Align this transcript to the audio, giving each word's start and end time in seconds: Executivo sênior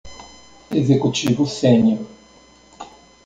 Executivo 0.71 1.45
sênior 1.45 2.01